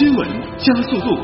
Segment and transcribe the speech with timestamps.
[0.00, 1.14] 新闻加速度。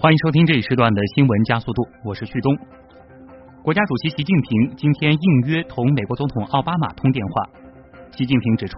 [0.00, 2.52] 欢迎收听这一时段的新闻加速度，我是旭东。
[3.62, 7.48] 国家主席习近平今天应约同美国总统奥巴马通电话。
[8.10, 8.76] 习近平指出，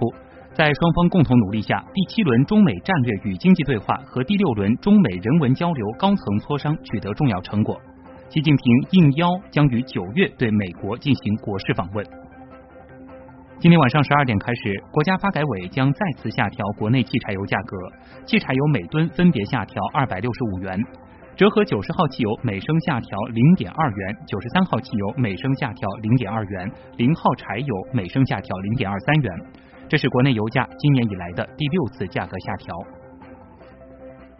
[0.52, 7.80] 在双方共同努力下，第七轮中美战略与经济对话和第六轮中美人文交流高层磋商取得重要成果。
[8.28, 12.04] 习近平应邀将于九月对美国进行国事访问。
[13.60, 17.76] 今天晚上十二点开始，国家发改委将再次下调国内汽柴油价格，
[18.24, 20.80] 汽柴油每吨分别下调二百六十五元，
[21.34, 29.32] 折合九十号汽油每升下调零点二元，九十三号汽油每升下调零点二元，零号柴油每升下调零点二三元。
[29.88, 32.72] 这是国内油价今年以来的第六次价格下调。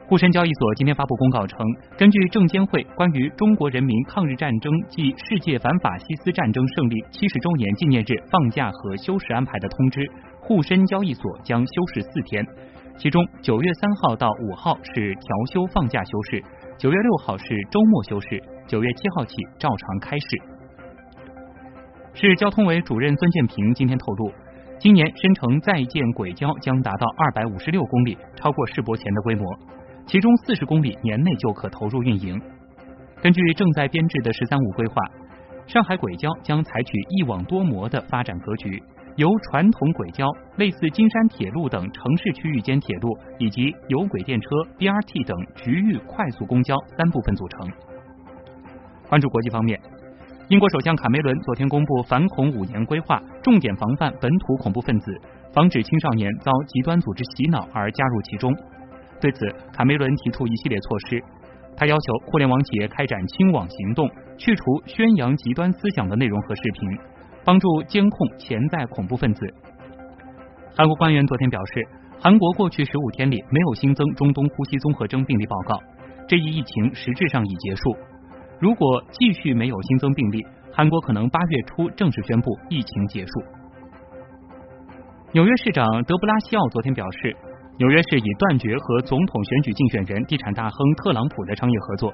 [0.09, 1.59] 沪深交易所今天发布公告称，
[1.99, 10.11] 根据证监会关于中国人民抗日战争暨世界反法西斯战争胜利七十周年纪念日放假和休市安排的通知，
[10.41, 12.43] 沪深交易所将休市四天，
[12.97, 16.43] 其中九月三号到五号是调休放假休市，
[16.79, 20.27] 九月六号是周末休市，九月七号起照常开市。
[22.15, 24.33] 市交通委主任孙建平今天透露，
[24.79, 29.45] 今年深城在建轨交将达到二百五十六公里，超过世博前的规模。
[30.09, 32.41] 其中四十公里年内就可投入运营。
[33.21, 34.95] 根据正在编制的“十三五”规划，
[35.67, 38.83] 上海轨交将采取一网多模的发展格局，
[39.17, 44.49] 由传统轨交、类似金山铁路等城市区域间铁路，以及有轨电车、
[44.79, 47.69] BRT 等局域快速公交三部分组成。
[49.11, 49.79] 关注国际方面，
[50.49, 55.13] 英国首相卡梅伦昨天公布反恐五年规划，重点防范本土恐怖分子，
[55.53, 58.57] 防止青少年遭极端组织洗脑而加入其中。
[59.21, 61.23] 对此，卡梅伦提出一系列措施。
[61.77, 66.99] 他要求互联网企业开展清网行动，去除宣扬极端思想的内容和视频，
[67.45, 69.47] 帮助监控潜在恐怖分子。
[70.77, 71.87] 韩国官员昨天表示，
[72.21, 75.81] 韩国过去十五天里没有新增中东呼吸综合征病例报告，
[76.29, 77.97] 这一疫情实质上已结束。
[78.61, 83.33] 如果继续没有新增病例，韩国可能八月初正式宣布疫情结束。
[85.33, 87.37] 纽约市长德布拉西奥昨天表示。
[87.79, 92.13] 纽约市已断绝和总统选举竞选人、地产大亨特朗普的商业合作。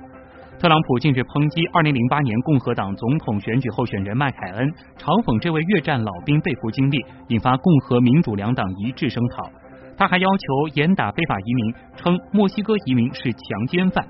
[0.58, 6.98] 特朗普近日抨击2008年共和党总统选举候选人麦凯恩，嘲讽这位越战老兵被俘经历，
[7.28, 9.48] 引发共和民主两党一致声讨。
[9.96, 14.04] 他还要求严打非法移民，称墨西哥移民是强奸犯。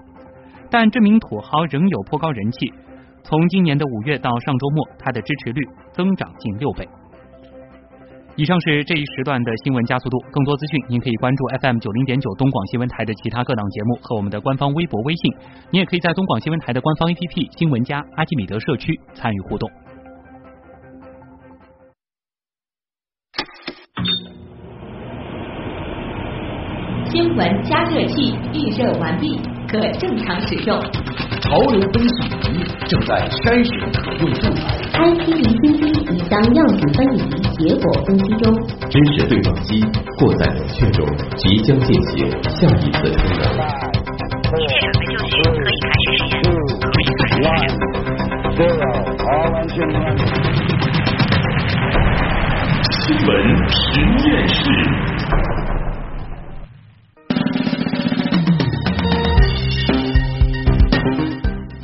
[0.69, 2.73] 但这名土豪仍有颇高人气，
[3.23, 6.89] 从今年的五月到上周末，他的支持率增长近六倍。
[8.37, 10.19] 以上是这一时段的新闻加速度。
[10.33, 15.33] 更多资讯，您可以关注 FM 九零点九东广新闻台的其他各档节目和我们的官方微博、微信。
[15.71, 19.71] 您也可以在东广新闻台的官方 APP“ 新闻加阿基米德”社区参与互动。
[27.05, 30.77] 新闻加热器预热完毕，可正常使用。
[31.41, 34.74] 潮流分析仪正在筛选可用素材。
[34.95, 35.83] IC 离心机
[36.15, 37.19] 已将样品分离，
[37.59, 38.45] 结果分析中。
[38.89, 39.85] 知识对撞机
[40.19, 41.05] 或在冷却中，
[41.37, 43.43] 即将进行下一次充能。
[44.55, 45.19] 一切准备就
[45.59, 46.23] 绪，
[46.81, 47.47] 可以开始实验。
[48.55, 48.79] 可以开
[49.67, 49.85] 始实验。
[53.03, 53.29] 新闻
[53.69, 53.75] 实
[54.29, 54.55] 验室。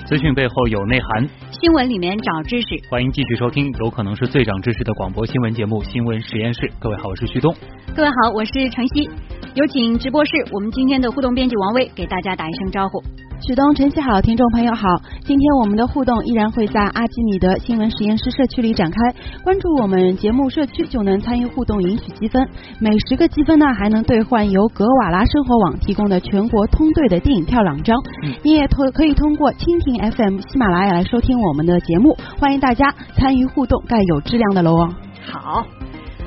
[0.07, 1.29] 资讯背后有内涵，
[1.61, 2.69] 新闻里面找知识。
[2.89, 6.63] 欢迎继续收听，有可能是最长知识的广播新闻节目《新闻实验室》。
[6.81, 7.55] 各位好，我是旭东。
[7.95, 9.11] 各位好，我是晨曦。
[9.55, 13.03] 有请直播室，我们今天的互动编辑王威给大家打一声招呼。
[13.47, 14.83] 许东、晨曦好，听众朋友好。
[15.25, 18.99] 今天我们的互动依然会在阿基米德新闻实验室社区里展开，
[19.43, 22.47] 关注我们节目社区就能参与互动，赢取积分。
[22.79, 27.97] 每十个积分呢，还能兑换由格瓦拉生活网提供的全国通兑的电影票两张。
[28.43, 34.95] 你也通可以通过蜻蜓 FM、喜马拉雅来收听我们的节目，欢迎大家参与互动，盖有质量的楼哦。
[35.25, 35.65] 好。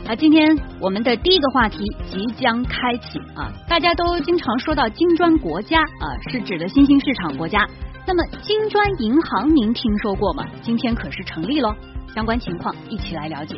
[0.05, 1.77] 啊，今天我们的第一个话题
[2.11, 3.50] 即将开启啊！
[3.69, 7.65] 大家都经常说到金砖国家啊，是指的新兴市场国家。
[8.05, 10.45] 那么金砖银行您听说过吗？
[10.61, 11.73] 今天可是成立喽！
[12.13, 13.55] 相关情况一起来了解。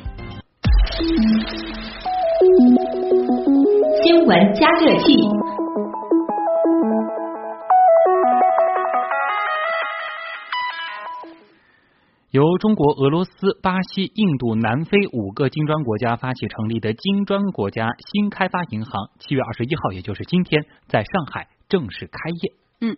[4.03, 5.17] 新闻加热器。
[12.35, 13.31] 由中国、俄罗斯、
[13.63, 22.51] 巴西、印度、南非五个金砖国家发起成立的金砖国家新开发银行，七月二十一号，也就是今天，在上海正式开业。
[22.81, 22.97] 嗯。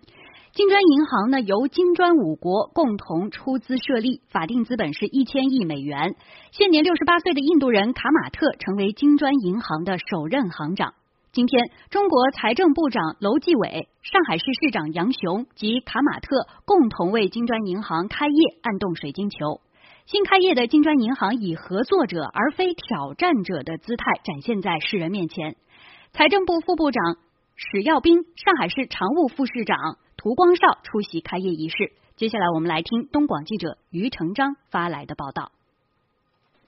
[0.53, 6.15] 金砖银行呢，由金砖五国共同出资设立，法定资本是一千亿美元。
[6.49, 10.95] 现年六十八岁的印度人卡马特成为金砖银行的首任行长。
[11.37, 19.61] 今天，中国财政部长楼继伟、上海市市长杨雄及卡马特共同为金砖银行开业按动水晶球。
[20.07, 25.55] 新开业的金砖银行以合作者而非挑战者的姿态展现在世人面前。
[26.11, 27.17] 财政部副部长
[27.55, 29.77] 史耀斌、上海市常务副市长。
[30.17, 31.91] 涂光绍出席开业仪式。
[32.15, 35.51] 接下来，我们来听东广记者于成章发来的报道。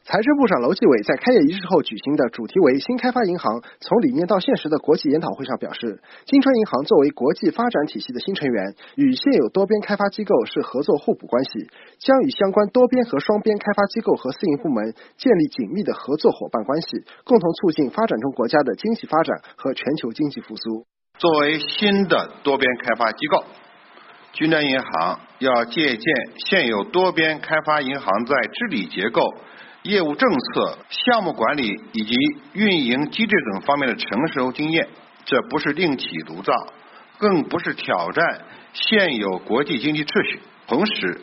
[0.04, 11.70] 财政部长楼继伟在开业仪式后举行的主题为“新开发银行从理念到现实”的国际研讨会上表示，金砖银行作为国际发展体系的新成员，与现有多边开发机构是合作互补关系，
[12.00, 16.88] 将与相关多边和双边开发机构和私营部门建立紧密的合作伙伴关系，
[17.24, 20.86] 共同促进发展中国家的经济发展和全球经济复苏。
[21.20, 23.44] 作为新的多边开发机构，
[24.34, 26.14] 金砖银行要借鉴
[26.50, 29.22] 现有多边开发银行在治理结构、
[29.84, 32.14] 业务政策、项目管理以及
[32.54, 34.88] 运营机制等方面的成熟经验。
[35.26, 36.54] 这不是另起炉灶，
[37.18, 38.42] 更不是挑战
[38.74, 40.40] 现有国际经济秩序。
[40.68, 41.22] 同时，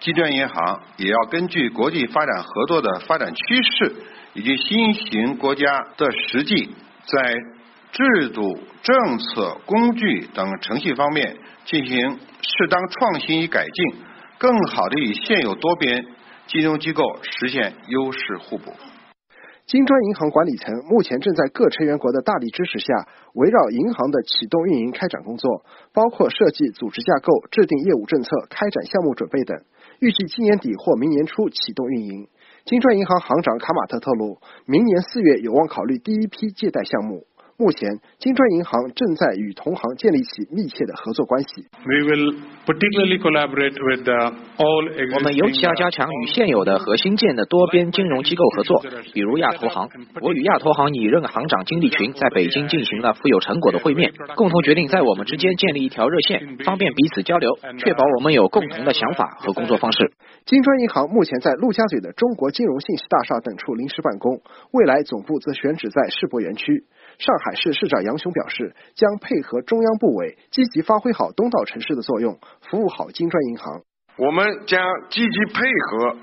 [0.00, 3.94] 金砖银行也要根据国际发展合作的发展趋势
[4.34, 6.74] 以及新型国家的实际，
[7.04, 7.34] 在
[7.92, 14.00] 制度、政策、工具等程序方面进行适当创新与改进，
[14.38, 16.06] 更好的与现有多边
[16.46, 18.72] 金融机构实现优势互补。
[19.64, 29.62] 金砖银行管理层目前正在各成员国的大力支持下，围绕银行的启动运营开展工作，包括设计组织架构、制定业务政策、开展项目准备等，
[30.00, 32.28] 预计今年底或明年初启动运营。
[32.64, 37.24] 金砖银行行长卡马特透露，明年四月有望考虑第一批借贷项目。
[37.62, 37.88] 目前，
[38.18, 41.48] 金砖银行正在与同行建立起密切的合作关系。
[45.14, 48.82] 我们尤其要加强与现有的和新建的多边金融机构合作，
[49.14, 49.88] 比如亚投行。
[50.20, 60.10] 我与亚投行拟任行长金立群在北京进行了富有成果的会面，共同决定在我们之间建立一条热线，方便彼此交流，确保我们有共同的想法和工作方式。
[60.46, 64.40] 金砖银行目前在陆家嘴的中国金融信息大厦等处临时办公，
[64.72, 66.82] 未来总部则选址在世博园区。
[67.18, 73.82] 上海市市长杨雄表示，将配合中央部委，积极发挥好东道城市的作用，服务好金砖银行。
[74.16, 76.16] 我们将积极配合，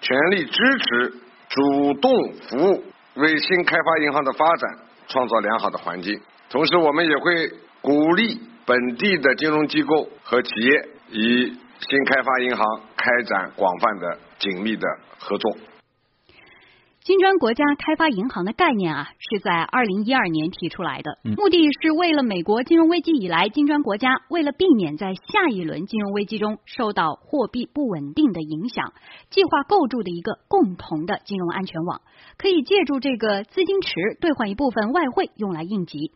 [0.00, 1.14] 全力支持，
[1.48, 2.84] 主动服务，
[3.14, 4.78] 为新开发银行的发展
[5.08, 6.20] 创造良好的环境。
[6.50, 7.50] 同时，我们也会
[7.80, 11.46] 鼓励本地的金融机构和企业与
[11.78, 14.86] 新开发银行开展广泛的、紧密的
[15.18, 15.56] 合作。
[17.06, 28.92] 金砖国家开发银行的概念啊，是在二零一二年提出来的，目的是为了美国金融危机以来，金砖国家为了避免在下一轮金融危机中受到货币不稳定的影响，
[29.30, 32.00] 计划构筑的一个共同的金融安全网，
[32.38, 36.10] 可以借助这个资金池兑换一部分外汇用来应急。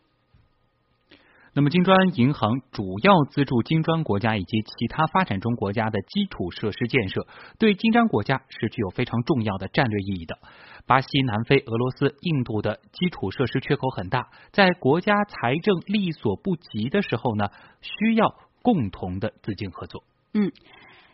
[1.52, 7.26] 那么，金砖银行主要资助金砖国家以及其他发展中国家的基础设施建设，
[7.58, 10.38] 对金砖国家是具有非常重要的战略意义的。
[10.87, 17.49] 巴西、南非、俄罗斯、印度的基础设施缺口很大，在国家财政力所不及的时候呢，
[17.81, 20.05] 需要共同的资金合作。
[20.35, 20.53] 嗯。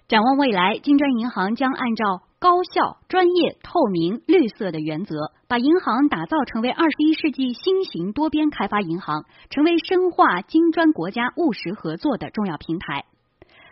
[0.08, 2.04] 展望未来，金砖银行将按照
[2.46, 13.04] 高效、专业、透明、绿色的原则，把银行打造成为二十一世纪新型多边开发银行，成为深化金砖国家务实合作的重要平台。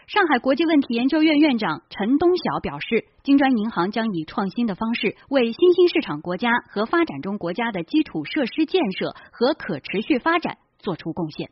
[0.09, 11.50] 上海国际问题研究院院长陈东晓表示，金砖银行将以创新的方式，为新兴市场国家和发展中国家的基础设施建设和可持续发展做出贡献。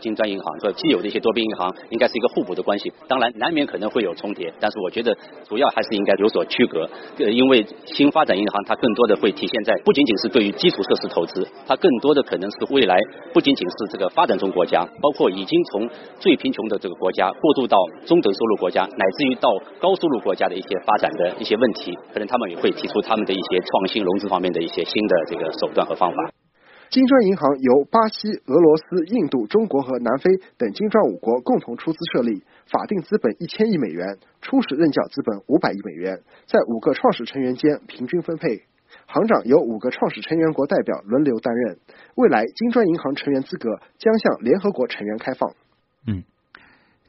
[0.00, 5.16] 金砖银行和既有的一些多边银行应该是一个互补的关系，当然难免可能会有重叠，但是我觉得
[5.48, 6.88] 主要还是应该有所区隔。
[7.18, 12.96] 呃，因为新发展银行它更多的会体现在不仅仅是对于基础设施投资，它更多的可能是未来
[13.32, 15.88] 不仅仅是这个发展中国家，包括已经从
[16.18, 17.76] 最贫穷的这个国家过渡到
[18.06, 26.29] 中等收入国家，乃至于到高收入国家的一些发展的一些问题，可能他们也会提出他们的一些创新融资方面的一些新的这个手段和方法。
[26.90, 30.28] 金砖银行由巴西、俄罗斯、印度、中国和南非
[30.58, 38.64] 等金砖五国共同出资设立，法定资本一千亿美元，初始认缴资本五百亿美元，在五个创始成员间平均分配。
[39.06, 41.78] 行长由五个创始成员国代表轮流担任。
[42.16, 45.54] 未来，金砖银行成员资格将向联合国成员开放。
[46.08, 46.24] 嗯。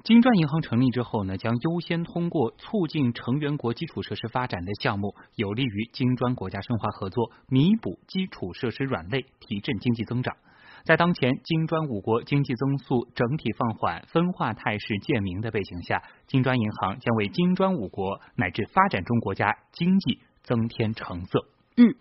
[0.04, 10.36] 金砖银行成立之后呢，将优先通过促进成员国基础设施发展的项目，有利于金砖国家深化合作，弥补基础设施软肋，提振经济增长。
[10.84, 21.46] 在当前金砖五国经济增速整体放缓、分化态势渐明的背景下，金砖银行将为金砖五国乃至发展中国家经济增添成色。
[21.78, 21.94] 嗯